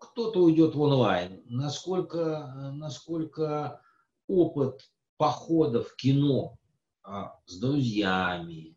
кто-то 0.00 0.42
уйдет 0.42 0.74
в 0.74 0.80
онлайн. 0.80 1.42
Насколько, 1.46 2.72
насколько 2.74 3.80
опыт 4.26 4.90
похода 5.16 5.82
в 5.82 5.94
кино 5.96 6.58
а, 7.02 7.38
с 7.46 7.58
друзьями, 7.58 8.76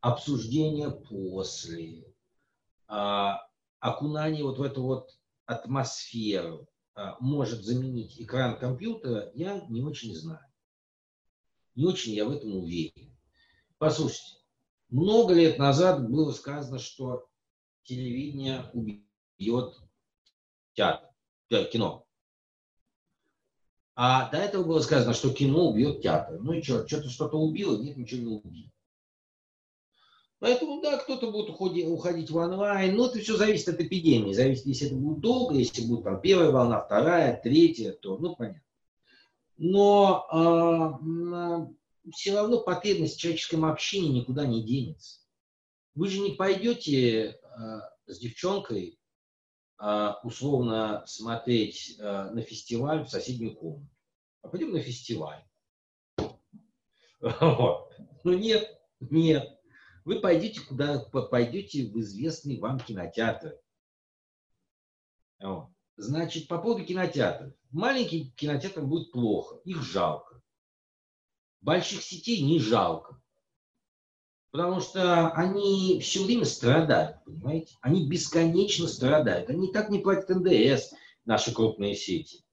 обсуждение 0.00 0.90
после, 0.90 2.14
а, 2.86 3.46
окунание 3.78 4.44
вот 4.44 4.58
в 4.58 4.62
эту 4.62 4.82
вот 4.82 5.18
атмосферу 5.46 6.68
а, 6.94 7.16
может 7.20 7.64
заменить 7.64 8.20
экран 8.20 8.58
компьютера, 8.58 9.30
я 9.34 9.60
не 9.68 9.82
очень 9.82 10.14
знаю. 10.14 10.44
Не 11.74 11.86
очень 11.86 12.14
я 12.14 12.26
в 12.26 12.32
этом 12.32 12.56
уверен. 12.56 13.16
Послушайте, 13.78 14.38
много 14.88 15.34
лет 15.34 15.58
назад 15.58 16.08
было 16.10 16.32
сказано, 16.32 16.78
что 16.78 17.28
телевидение 17.84 18.70
убьет 18.74 19.80
театр, 20.74 21.08
кино. 21.72 22.06
А 23.94 24.30
до 24.30 24.38
этого 24.38 24.64
было 24.64 24.80
сказано, 24.80 25.12
что 25.12 25.30
кино 25.30 25.68
убьет 25.68 26.02
театр. 26.02 26.38
Ну 26.40 26.52
и 26.52 26.62
что, 26.62 26.86
что-то 26.86 27.10
что-то 27.10 27.36
убило? 27.36 27.76
Нет, 27.76 27.96
ничего 27.96 28.20
не 28.20 28.36
убило. 28.36 28.70
Поэтому, 30.38 30.80
да, 30.80 30.96
кто-то 30.96 31.30
будет 31.30 31.50
уходить, 31.50 31.86
уходить 31.86 32.30
в 32.30 32.36
онлайн. 32.36 32.96
Но 32.96 33.08
это 33.08 33.18
все 33.18 33.36
зависит 33.36 33.68
от 33.68 33.80
эпидемии. 33.80 34.32
Зависит, 34.32 34.64
если 34.64 34.86
это 34.86 34.96
будет 34.96 35.20
долго, 35.20 35.54
если 35.54 35.86
будет 35.86 36.04
там 36.04 36.20
первая 36.20 36.50
волна, 36.50 36.80
вторая, 36.80 37.38
третья, 37.42 37.92
то, 37.92 38.16
ну, 38.16 38.36
понятно. 38.36 38.62
Но 39.58 41.68
э, 42.08 42.10
все 42.12 42.34
равно 42.34 42.60
потребность 42.60 43.16
в 43.16 43.20
человеческом 43.20 43.66
общении 43.66 44.20
никуда 44.20 44.46
не 44.46 44.64
денется. 44.64 45.20
Вы 45.94 46.08
же 46.08 46.20
не 46.20 46.30
пойдете 46.30 47.22
э, 47.22 47.36
с 48.06 48.18
девчонкой 48.18 48.96
а, 48.96 48.99
условно 50.22 51.04
смотреть 51.06 51.96
а, 51.98 52.30
на 52.30 52.42
фестиваль 52.42 53.04
в 53.04 53.08
соседнюю 53.08 53.56
комнату. 53.56 53.90
А 54.42 54.48
пойдем 54.48 54.72
на 54.72 54.80
фестиваль. 54.80 55.44
Вот. 57.20 57.92
Ну 58.24 58.32
нет, 58.32 58.80
нет. 59.00 59.60
Вы 60.04 60.20
пойдете 60.20 60.60
куда, 60.62 60.98
пойдете 61.00 61.86
в 61.86 62.00
известный 62.00 62.58
вам 62.58 62.80
кинотеатр. 62.80 63.58
Вот. 65.42 65.68
Значит, 65.96 66.48
по 66.48 66.58
поводу 66.58 66.84
кинотеатров. 66.84 67.52
Маленьким 67.70 68.32
кинотеатрам 68.32 68.88
будет 68.88 69.12
плохо, 69.12 69.56
их 69.64 69.82
жалко. 69.82 70.42
Больших 71.60 72.02
сетей 72.02 72.42
не 72.42 72.58
жалко. 72.58 73.19
Потому 74.50 74.80
что 74.80 75.28
они 75.30 76.00
все 76.00 76.24
время 76.24 76.44
страдают, 76.44 77.22
понимаете? 77.24 77.76
Они 77.80 78.08
бесконечно 78.08 78.88
страдают. 78.88 79.48
Они 79.48 79.72
так 79.72 79.90
не 79.90 80.00
платят 80.00 80.28
НДС, 80.28 80.92
наши 81.24 81.54
крупные 81.54 81.94
сети. 81.94 82.44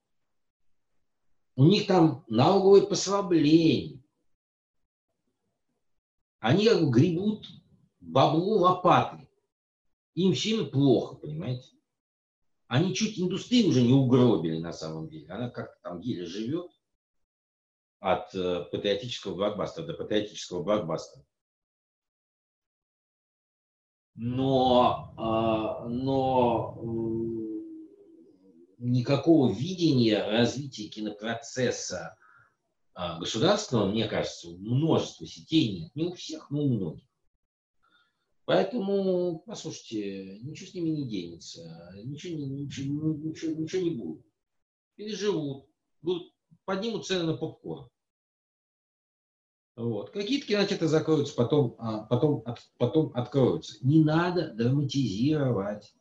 У 1.56 1.66
них 1.66 1.88
там 1.88 2.24
налоговые 2.28 2.86
послабления. 2.86 4.00
Они 6.40 6.68
как 6.68 6.84
бы 6.84 6.92
гребут 6.92 7.48
бабло 8.00 8.58
лопатой. 8.60 9.28
Им 10.14 10.34
всем 10.34 10.70
плохо, 10.70 11.16
понимаете? 11.16 11.72
Они 12.68 12.94
чуть 12.94 13.20
индустрию 13.20 13.70
уже 13.70 13.82
не 13.82 13.94
угробили 13.94 14.60
на 14.60 14.72
самом 14.72 15.10
деле. 15.10 15.30
Она 15.30 15.50
как 15.50 15.80
там 15.82 16.00
еле 16.00 16.26
живет 16.26 16.70
от 18.00 18.36
э, 18.36 18.66
патриотического 18.72 19.34
блокбастера 19.34 19.88
до 19.88 19.94
патриотического 19.94 20.62
блокбастера 20.62 21.26
но, 24.18 25.14
а, 25.16 25.88
но 25.88 26.82
никакого 28.80 29.54
видения 29.54 30.24
развития 30.24 30.90
кинопроцесса 30.90 32.18
а, 32.94 33.20
государственного, 33.20 33.92
мне 33.92 34.08
кажется, 34.08 34.50
у 34.50 34.58
множества 34.58 35.28
сетей 35.28 35.80
нет. 35.82 35.96
Не 35.96 36.06
у 36.06 36.14
всех, 36.14 36.50
но 36.50 36.64
у 36.64 36.70
многих. 36.70 37.08
Поэтому, 38.46 39.44
послушайте, 39.46 40.40
ничего 40.40 40.68
с 40.68 40.74
ними 40.74 40.90
не 40.90 41.08
денется, 41.08 41.92
ничего, 42.04 42.40
ничего, 42.40 43.14
ничего, 43.14 43.62
ничего 43.62 43.82
не 43.84 43.90
будет. 43.92 44.26
Переживут, 44.96 45.68
будут, 46.02 46.34
поднимут 46.66 47.06
цены 47.06 47.26
на 47.26 47.38
попкорн. 47.38 47.90
Вот. 49.78 50.10
Какие-то 50.10 50.48
кинотеатры 50.48 50.88
закроются, 50.88 51.36
потом, 51.36 51.76
а, 51.78 52.00
потом, 52.06 52.42
от, 52.46 52.60
потом 52.80 53.12
откроются. 53.13 53.78
Не 53.86 54.04
надо 54.04 54.52
драматизировать. 54.56 55.94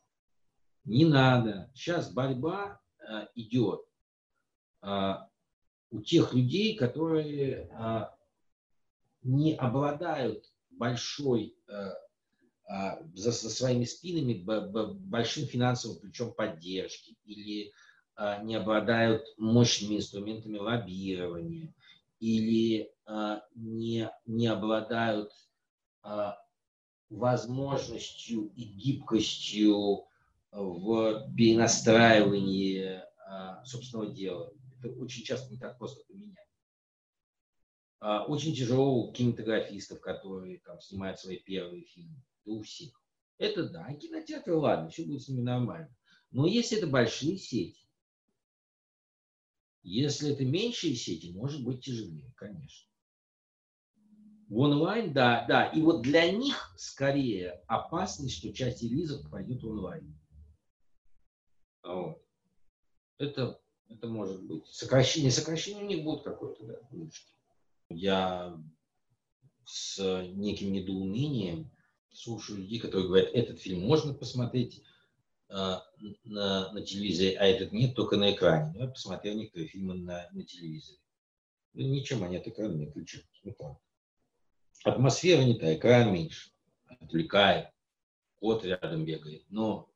Не 0.85 1.05
надо. 1.05 1.71
Сейчас 1.75 2.11
борьба 2.11 2.81
а, 3.07 3.29
идет 3.35 3.83
а, 4.81 5.29
у 5.91 6.01
тех 6.01 6.33
людей, 6.33 6.75
которые 6.75 7.69
а, 7.75 8.17
не 9.23 9.55
обладают 9.55 10.51
большой 10.71 11.55
а, 11.69 11.93
а, 12.69 12.99
за, 13.12 13.31
за 13.31 13.51
своими 13.51 13.85
спинами 13.85 14.43
б, 14.43 14.71
б, 14.71 14.95
большим 14.95 15.45
финансовым 15.45 15.99
ключом 15.99 16.33
поддержки 16.33 17.19
или 17.27 17.75
а, 18.15 18.43
не 18.43 18.55
обладают 18.55 19.27
мощными 19.37 19.97
инструментами 19.97 20.57
лоббирования 20.57 21.75
или 22.21 22.91
не, 23.55 24.11
не 24.27 24.47
обладают 24.49 25.33
а, 26.03 26.37
возможностью 27.09 28.53
и 28.57 28.64
гибкостью 28.64 30.07
в 30.51 31.35
перенастраивании 31.37 33.03
а, 33.27 33.64
собственного 33.64 34.12
дела. 34.12 34.53
Это 34.83 34.99
очень 35.01 35.25
часто 35.25 35.53
не 35.53 35.59
так 35.59 35.79
просто 35.79 36.05
поменять. 36.07 36.37
Очень 38.29 38.55
тяжело 38.55 38.95
у 38.95 39.12
кинематографистов, 39.12 40.01
которые 40.01 40.61
там, 40.61 40.81
снимают 40.81 41.19
свои 41.19 41.38
первые 41.38 41.85
фильмы. 41.85 42.23
Это 42.45 42.53
у 42.53 42.62
всех. 42.62 43.03
Это 43.38 43.69
да, 43.69 43.92
кинотеатры, 43.95 44.55
ладно, 44.55 44.90
все 44.90 45.05
будет 45.05 45.23
с 45.23 45.29
ними 45.29 45.40
нормально. 45.40 45.95
Но 46.31 46.47
если 46.47 46.79
это 46.79 46.87
большие 46.87 47.38
сети, 47.38 47.87
если 49.83 50.33
это 50.33 50.45
меньшие 50.45 50.95
сети, 50.95 51.33
может 51.33 51.64
быть 51.64 51.85
тяжелее, 51.85 52.33
конечно. 52.37 52.90
В 54.49 54.59
онлайн, 54.59 55.13
да, 55.13 55.45
да. 55.49 55.67
И 55.67 55.81
вот 55.81 56.03
для 56.03 56.31
них 56.31 56.73
скорее 56.77 57.63
опасность, 57.67 58.39
что 58.39 58.53
часть 58.53 58.83
релизов 58.83 59.29
пойдет 59.31 59.63
в 59.63 59.69
онлайн. 59.69 60.17
Вот. 61.83 62.23
Это, 63.19 63.61
это 63.89 64.07
может 64.07 64.43
быть. 64.45 64.67
Сокращение, 64.67 65.31
сокращение 65.31 65.85
у 65.85 65.89
них 65.89 66.05
будет 66.05 66.23
какое-то, 66.23 66.65
да. 66.65 66.79
Я 67.89 68.61
с 69.65 69.99
неким 70.35 70.73
недоумением 70.73 71.71
слушаю 72.13 72.59
людей, 72.59 72.79
которые 72.79 73.09
говорят, 73.09 73.31
этот 73.33 73.61
фильм 73.61 73.81
можно 73.81 74.15
посмотреть, 74.15 74.83
а, 75.49 75.85
на, 76.25 76.73
на 76.73 76.83
телевизоре, 76.83 77.37
а 77.39 77.45
этот 77.45 77.73
нет, 77.73 77.95
только 77.95 78.17
на 78.17 78.33
экране. 78.33 78.79
Я 78.79 78.89
посмотрел 78.89 79.37
некоторые 79.37 79.69
фильмы 79.69 79.95
на, 79.95 80.29
на 80.33 80.45
телевизоре. 80.45 80.99
Ну, 81.75 81.83
ничем 81.87 82.25
они 82.25 82.37
от 82.37 82.49
экрана 82.49 82.75
не 82.75 82.87
отличаются. 82.87 83.31
Ну, 83.45 83.53
так. 83.53 83.77
Атмосфера 84.87 85.42
не 85.42 85.55
та, 85.55 85.75
экран 85.75 86.12
меньше. 86.12 86.51
Отвлекает. 87.01 87.70
Кот 88.37 88.64
рядом 88.64 89.05
бегает. 89.05 89.44
Но, 89.51 89.90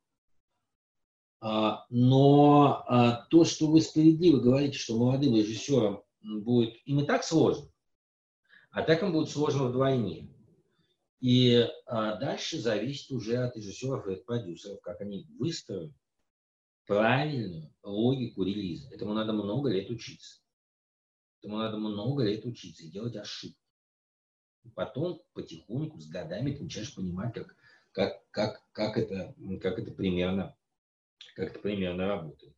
а, 1.40 1.86
но 1.90 2.84
а, 2.88 3.26
то, 3.30 3.44
что 3.44 3.68
вы 3.68 3.82
справедливо 3.82 4.38
говорите, 4.38 4.78
что 4.78 4.98
молодым 4.98 5.36
режиссерам 5.36 6.02
будет 6.22 6.74
им 6.86 7.00
и 7.00 7.06
так 7.06 7.22
сложно, 7.22 7.70
а 8.72 8.82
так 8.82 9.02
им 9.04 9.12
будет 9.12 9.30
сложно 9.30 9.66
вдвойне. 9.66 10.28
И 11.20 11.68
а, 11.86 12.16
дальше 12.16 12.58
зависит 12.58 13.12
уже 13.12 13.36
от 13.36 13.56
режиссеров 13.56 14.08
и 14.08 14.14
от 14.14 14.24
продюсеров, 14.24 14.80
как 14.80 15.00
они 15.02 15.24
выстроят 15.38 15.92
правильную 16.86 17.72
логику 17.84 18.42
релиза. 18.42 18.92
Этому 18.92 19.14
надо 19.14 19.32
много 19.34 19.70
лет 19.70 19.88
учиться. 19.88 20.40
Этому 21.38 21.58
надо 21.58 21.76
много 21.76 22.24
лет 22.24 22.44
учиться 22.44 22.82
и 22.82 22.90
делать 22.90 23.14
ошибки. 23.14 23.60
Потом 24.74 25.20
потихоньку, 25.32 26.00
с 26.00 26.06
годами 26.06 26.52
ты 26.52 26.62
начинаешь 26.62 26.94
понимать, 26.94 27.34
как 27.34 27.56
как, 27.92 28.22
как, 28.30 28.62
как, 28.72 28.98
это, 28.98 29.34
как, 29.60 29.78
это 29.78 29.90
примерно, 29.90 30.56
как 31.34 31.50
это 31.50 31.58
примерно 31.58 32.06
работает. 32.06 32.54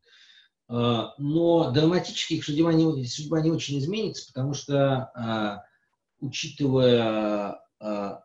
А, 0.69 1.15
но 1.19 1.71
драматически 1.71 2.35
их 2.35 2.45
судьба 2.45 2.73
не, 2.73 3.05
судьба 3.07 3.41
не 3.41 3.51
очень 3.51 3.79
изменится, 3.79 4.27
потому 4.27 4.55
что, 4.55 5.11
а, 5.15 5.65
учитывая, 6.21 7.61
а, 7.79 8.25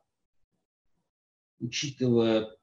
учитывая 1.60 2.56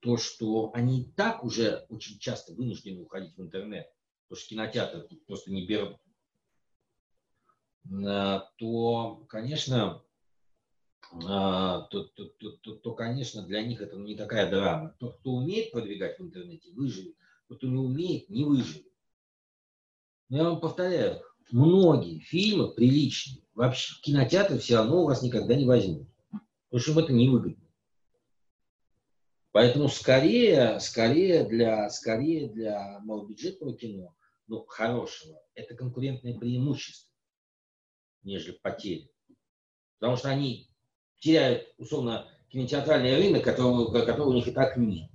то, 0.00 0.16
что 0.16 0.70
они 0.74 1.02
и 1.02 1.12
так 1.12 1.44
уже 1.44 1.86
очень 1.88 2.18
часто 2.18 2.52
вынуждены 2.52 3.02
уходить 3.02 3.36
в 3.36 3.42
интернет, 3.42 3.86
потому 4.28 4.40
что 4.40 4.48
кинотеатры 4.50 5.02
тут 5.02 5.24
просто 5.26 5.50
не 5.50 5.66
берут, 5.66 5.96
то, 7.88 9.24
конечно, 9.28 10.02
то, 11.10 11.88
то, 11.90 12.08
то, 12.08 12.50
то, 12.50 12.74
то, 12.76 12.94
конечно, 12.94 13.42
для 13.42 13.62
них 13.62 13.80
это 13.80 13.96
не 13.96 14.16
такая 14.16 14.50
драма. 14.50 14.94
Тот, 14.98 15.18
кто 15.18 15.32
умеет 15.32 15.72
продвигать 15.72 16.18
в 16.18 16.22
интернете, 16.22 16.72
выживет. 16.72 17.16
Тот, 17.48 17.58
кто 17.58 17.66
не 17.66 17.76
умеет, 17.76 18.28
не 18.30 18.44
выживет. 18.44 18.86
Но 20.28 20.38
я 20.38 20.44
вам 20.44 20.60
повторяю, 20.60 21.20
многие 21.50 22.20
фильмы 22.20 22.72
приличные, 22.72 23.44
вообще 23.54 23.94
в 23.94 24.00
кинотеатр 24.00 24.58
все 24.58 24.76
равно 24.76 25.02
у 25.02 25.06
вас 25.06 25.22
никогда 25.22 25.54
не 25.54 25.66
возьмут. 25.66 26.08
Потому 26.70 26.80
что 26.80 26.92
им 26.92 26.98
это 26.98 27.12
невыгодно. 27.12 27.62
Поэтому 29.50 29.88
скорее, 29.88 30.80
скорее 30.80 31.44
для, 31.44 31.90
скорее 31.90 32.48
для 32.48 33.00
малобюджетного 33.00 33.76
кино, 33.76 34.16
ну, 34.46 34.64
хорошего, 34.64 35.38
это 35.54 35.74
конкурентное 35.74 36.38
преимущество, 36.38 37.11
нежели 38.22 38.52
потери. 38.52 39.10
Потому 39.98 40.16
что 40.16 40.28
они 40.28 40.68
теряют, 41.20 41.66
условно, 41.78 42.28
кинотеатральный 42.48 43.16
рынок, 43.16 43.44
которого, 43.44 43.92
которого 44.04 44.30
у 44.30 44.34
них 44.34 44.48
и 44.48 44.52
так 44.52 44.76
нет. 44.76 45.10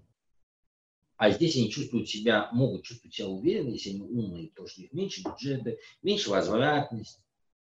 А 1.17 1.31
здесь 1.31 1.55
они 1.55 1.71
чувствуют 1.71 2.07
себя, 2.07 2.49
могут 2.51 2.83
чувствовать 2.83 3.15
себя 3.15 3.27
уверенно, 3.27 3.69
если 3.69 3.89
они 3.89 4.01
умные, 4.01 4.49
потому 4.49 4.67
что 4.67 4.81
у 4.81 4.83
них 4.83 4.93
меньше 4.93 5.23
бюджета, 5.23 5.75
меньше 6.03 6.29
возвратность, 6.29 7.19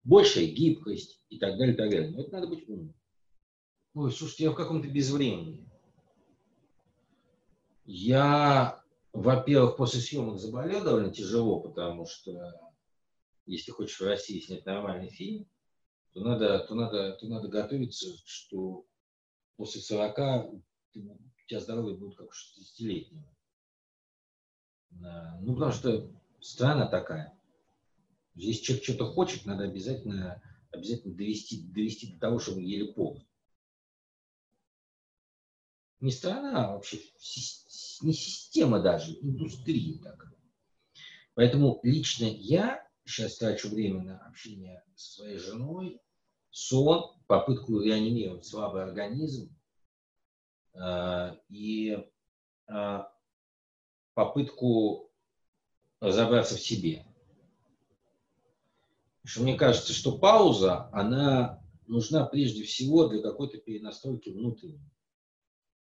большая 0.03 0.47
гибкость 0.47 1.21
и 1.29 1.39
так 1.39 1.57
далее, 1.57 1.75
и 1.75 1.77
так 1.77 1.91
далее. 1.91 2.11
Но 2.11 2.23
это 2.23 2.33
надо 2.33 2.49
быть 2.49 2.69
умным. 2.69 2.95
Ой, 3.95 4.13
слушайте, 4.13 4.45
я 4.45 4.51
в 4.51 4.57
каком-то 4.57 4.89
безвремении. 4.89 5.67
Я, 7.85 8.83
во-первых, 9.13 9.77
после 9.77 10.01
съемок 10.01 10.39
заболел 10.39 10.83
довольно 10.83 11.13
тяжело, 11.13 11.61
потому 11.61 12.05
что 12.07 12.61
если 13.47 13.71
хочешь 13.71 13.99
в 14.01 14.05
России 14.05 14.41
снять 14.41 14.67
нормальный 14.67 15.09
фильм, 15.09 15.49
то 16.13 16.21
надо, 16.21 16.61
то 16.61 16.75
надо, 16.75 17.13
то 17.13 17.27
надо 17.27 17.49
готовиться, 17.49 18.09
что 18.25 18.87
после 19.57 19.81
40 19.81 20.53
у 20.55 20.63
тебя 21.47 21.61
здоровье 21.61 21.97
будет 21.97 22.17
как 22.17 22.29
у 22.29 22.31
60-летнего. 22.31 23.25
Ну, 24.91 25.55
потому 25.55 25.73
что 25.73 26.11
страна 26.41 26.87
такая. 26.87 27.39
Если 28.35 28.65
человек 28.65 28.85
что-то 28.85 29.07
хочет, 29.07 29.47
надо 29.47 29.65
обязательно, 29.65 30.43
обязательно 30.71 31.15
довести, 31.15 31.63
довести 31.63 32.13
до 32.13 32.21
того, 32.21 32.39
чтобы 32.39 32.63
еле 32.63 32.93
полный 32.93 33.27
не 36.01 36.11
страна, 36.13 36.67
а 36.67 36.73
вообще 36.75 36.99
не 38.03 38.13
система 38.13 38.81
даже, 38.81 39.13
индустрия 39.21 39.99
так. 39.99 40.33
Поэтому 41.35 41.81
лично 41.83 42.25
я 42.25 42.86
сейчас 43.07 43.39
трачу 43.39 43.69
время 43.69 44.03
на 44.03 44.19
общение 44.27 44.83
со 44.97 45.15
своей 45.15 45.39
женой, 45.39 46.01
сон, 46.51 47.17
попытку 47.27 47.81
реанимировать 47.81 48.45
слабый 48.45 48.83
организм 48.83 49.57
э, 50.75 51.37
и 51.49 52.05
э, 52.69 52.99
попытку 54.15 55.11
разобраться 56.01 56.57
в 56.57 56.61
себе. 56.61 57.07
Что 59.25 59.43
мне 59.43 59.57
кажется, 59.57 59.93
что 59.93 60.19
пауза, 60.19 60.89
она 60.93 61.63
нужна 61.87 62.27
прежде 62.27 62.65
всего 62.65 63.09
для 63.09 63.23
какой-то 63.23 63.59
перенастройки 63.59 64.31
внутренней. 64.31 64.91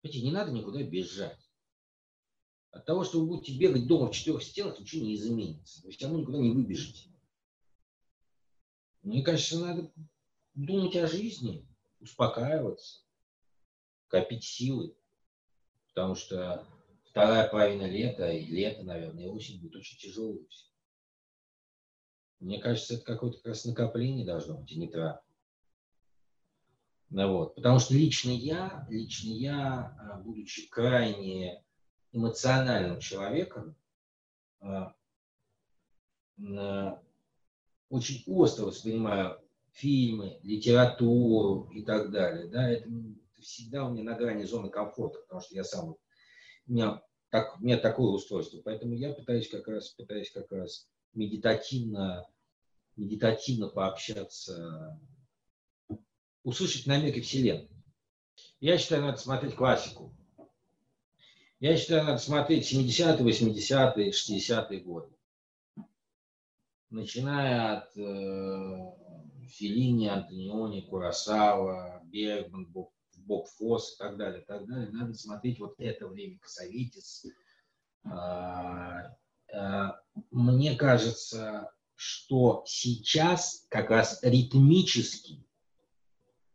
Видите, 0.04 0.26
не 0.26 0.32
надо 0.32 0.52
никуда 0.52 0.84
бежать. 0.84 1.40
От 2.72 2.86
того, 2.86 3.04
что 3.04 3.22
вы 3.22 3.28
будете 3.28 3.58
бегать 3.58 3.88
дома 3.88 4.08
в 4.08 4.12
четырех 4.12 4.44
стенах, 4.44 4.80
ничего 4.80 5.06
не 5.06 5.16
изменится. 5.16 5.82
Вы 5.84 5.92
все 5.92 6.06
равно 6.06 6.20
никуда 6.20 6.40
не 6.40 6.52
выбежите. 6.52 7.15
Мне 9.06 9.22
кажется, 9.22 9.60
надо 9.60 9.92
думать 10.56 10.96
о 10.96 11.06
жизни, 11.06 11.64
успокаиваться, 12.00 13.04
копить 14.08 14.44
силы. 14.44 14.96
Потому 15.90 16.16
что 16.16 16.66
вторая 17.12 17.48
половина 17.48 17.88
лета 17.88 18.32
и 18.32 18.48
лето, 18.48 18.84
наверное, 18.84 19.26
и 19.26 19.28
осень 19.28 19.62
будет 19.62 19.76
очень 19.76 20.00
тяжелой. 20.00 20.48
Мне 22.40 22.60
кажется, 22.60 22.96
это 22.96 23.04
какое-то 23.04 23.38
как 23.38 23.46
раз 23.46 23.66
накопление 23.66 24.26
должно 24.26 24.58
быть, 24.58 24.72
а 24.72 24.76
не 24.76 24.90
трата. 24.90 25.24
Ну 27.10 27.32
вот. 27.32 27.54
Потому 27.54 27.78
что 27.78 27.94
лично 27.94 28.32
я, 28.32 28.88
лично 28.90 29.30
я, 29.30 29.96
а, 30.00 30.18
будучи 30.18 30.68
крайне 30.68 31.64
эмоциональным 32.12 33.00
человеком, 33.00 33.76
а, 34.62 34.96
очень 37.90 38.24
остро 38.28 38.66
воспринимаю 38.66 39.40
фильмы, 39.72 40.40
литературу 40.44 41.70
и 41.74 41.84
так 41.84 42.12
далее. 42.12 42.48
Да, 42.48 42.70
это 42.70 42.90
всегда 43.42 43.86
у 43.86 43.92
меня 43.92 44.04
на 44.04 44.16
грани 44.16 44.44
зоны 44.44 44.70
комфорта, 44.70 45.20
потому 45.20 45.42
что 45.42 45.56
я 45.56 45.64
сам, 45.64 45.90
у 45.90 45.98
меня, 46.68 47.02
так, 47.30 47.60
у 47.60 47.64
меня 47.64 47.78
такое 47.78 48.12
устройство. 48.12 48.62
Поэтому 48.64 48.94
я 48.94 49.14
пытаюсь 49.14 49.50
как 49.50 49.68
раз, 49.68 49.90
пытаюсь 49.90 50.32
как 50.32 50.52
раз 50.52 50.88
медитативно, 51.14 52.28
медитативно 52.96 53.68
пообщаться 53.68 55.00
услышать 56.44 56.86
намеки 56.86 57.20
Вселенной. 57.22 57.70
Я 58.60 58.78
считаю, 58.78 59.02
надо 59.02 59.18
смотреть 59.18 59.56
классику. 59.56 60.16
Я 61.60 61.78
считаю, 61.78 62.04
надо 62.04 62.20
смотреть 62.20 62.72
70-е, 62.72 63.24
80-е, 63.24 64.12
60-е 64.12 64.80
годы. 64.82 65.15
Начиная 66.96 67.80
от 67.80 67.98
э, 67.98 68.92
Филини, 69.50 70.08
Антониони, 70.08 70.80
Курасава, 70.80 72.02
Бергман, 72.06 72.68
Боб, 72.68 72.94
Боб 73.18 73.50
Фосс 73.50 73.96
и 73.96 73.98
так 73.98 74.16
далее, 74.16 74.46
так 74.48 74.66
далее. 74.66 74.90
Надо 74.92 75.14
смотреть 75.14 75.60
вот 75.60 75.76
это 75.78 76.08
время, 76.08 76.40
Косоветис. 76.40 77.26
А, 78.06 79.14
а, 79.54 80.00
мне 80.32 80.76
кажется, 80.76 81.70
что 81.96 82.64
сейчас 82.66 83.68
как 83.70 83.90
раз 83.90 84.24
ритмически 84.24 85.46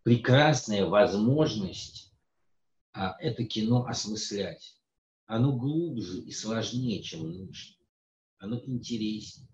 прекрасная 0.05 0.87
возможность 0.87 2.15
а, 2.95 3.15
это 3.21 3.45
кино 3.45 3.85
осмыслять. 3.85 4.81
Оно 5.27 5.53
глубже 5.53 6.23
и 6.23 6.33
сложнее, 6.33 7.03
чем 7.03 7.29
нынешнее. 7.29 7.87
Оно 8.39 8.59
интереснее. 8.65 9.47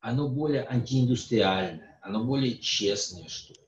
Оно 0.00 0.28
более 0.28 0.66
антииндустриальное. 0.66 1.98
Оно 2.02 2.24
более 2.24 2.58
честное, 2.58 3.28
что 3.28 3.54
ли. 3.54 3.60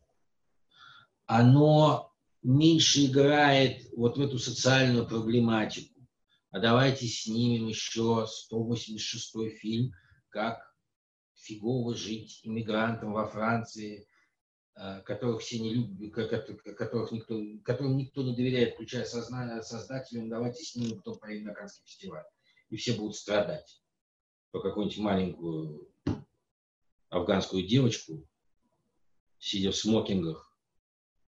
Оно 1.26 2.12
меньше 2.42 3.06
играет 3.06 3.88
вот 3.96 4.16
в 4.16 4.20
эту 4.20 4.38
социальную 4.38 5.06
проблематику. 5.06 6.00
А 6.50 6.60
давайте 6.60 7.06
снимем 7.06 7.68
еще 7.68 8.26
186 8.28 9.58
фильм, 9.58 9.92
как 10.28 10.74
фигово 11.34 11.94
жить 11.94 12.40
иммигрантам 12.42 13.12
во 13.12 13.26
Франции– 13.26 14.06
Э, 14.74 15.02
которых 15.02 15.42
все 15.42 15.58
не 15.58 15.74
любят, 15.74 16.14
которых 16.14 17.12
никто, 17.12 17.38
которым 17.62 17.98
никто 17.98 18.22
не 18.22 18.34
доверяет, 18.34 18.74
включая 18.74 19.04
создателям, 19.04 20.30
давайте 20.30 20.64
снимем, 20.64 20.98
кто 21.00 21.14
поедет 21.14 21.46
на 21.46 21.54
Каннский 21.54 21.84
фестиваль. 21.84 22.24
И 22.70 22.76
все 22.76 22.94
будут 22.94 23.16
страдать. 23.16 23.82
По 24.50 24.60
какую-нибудь 24.60 24.98
маленькую 24.98 25.91
афганскую 27.12 27.66
девочку, 27.66 28.26
сидя 29.38 29.70
в 29.70 29.76
смокингах 29.76 30.56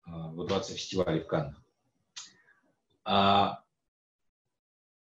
э, 0.07 0.11
во 0.11 0.47
дворце 0.47 0.75
фестиваля 0.75 1.23
в 1.23 1.27
Каннах. 1.27 1.62
А, 3.05 3.62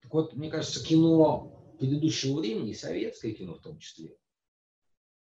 так 0.02 0.14
вот, 0.14 0.34
мне 0.34 0.50
кажется, 0.52 0.84
кино 0.84 1.76
предыдущего 1.80 2.40
времени, 2.40 2.74
советское 2.74 3.32
кино 3.32 3.56
в 3.56 3.62
том 3.62 3.80
числе, 3.80 4.18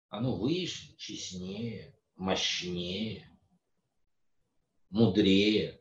оно 0.09 0.35
выше, 0.35 0.97
честнее, 0.97 1.97
мощнее, 2.17 3.31
мудрее. 4.91 5.81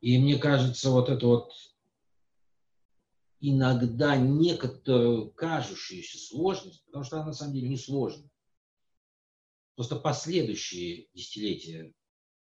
И 0.00 0.18
мне 0.18 0.36
кажется, 0.36 0.90
вот 0.90 1.08
это 1.08 1.26
вот 1.26 1.52
иногда 3.46 4.16
некоторую 4.16 5.30
кажущуюся 5.30 6.18
сложность, 6.18 6.82
потому 6.86 7.04
что 7.04 7.16
она 7.16 7.26
на 7.26 7.32
самом 7.34 7.52
деле 7.52 7.68
не 7.68 7.76
сложная. 7.76 8.30
Просто 9.74 9.96
последующие 9.96 11.08
десятилетия 11.12 11.92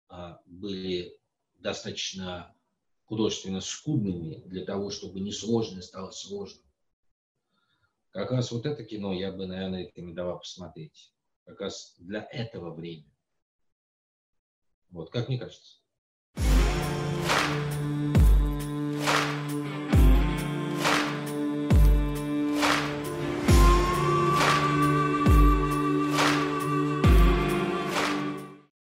а, 0.09 0.41
были 0.47 1.21
достаточно 1.57 2.57
художественно 3.05 3.61
скудными 3.61 4.37
для 4.47 4.65
того, 4.65 4.91
чтобы 4.91 5.21
несложное 5.21 5.83
стало 5.83 6.13
сложным. 6.13 6.65
Как 8.11 8.31
раз 8.31 8.51
вот 8.51 8.65
это 8.65 8.83
кино 8.83 9.13
я 9.13 9.33
бы, 9.33 9.47
наверное, 9.47 9.87
рекомендовал 9.87 10.39
посмотреть. 10.39 11.13
Как 11.45 11.61
раз 11.61 11.95
для 11.99 12.27
этого 12.31 12.75
времени. 12.75 13.13
Вот, 14.89 15.11
как 15.11 15.29
мне 15.29 15.39
кажется. 15.39 15.81